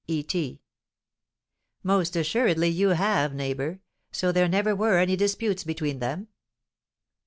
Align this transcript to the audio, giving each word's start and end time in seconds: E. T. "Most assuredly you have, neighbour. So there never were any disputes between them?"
E. 0.07 0.23
T. 0.23 0.63
"Most 1.83 2.15
assuredly 2.15 2.69
you 2.69 2.87
have, 2.89 3.35
neighbour. 3.35 3.81
So 4.11 4.31
there 4.31 4.47
never 4.49 4.75
were 4.75 4.97
any 4.97 5.15
disputes 5.15 5.63
between 5.63 5.99
them?" 5.99 6.27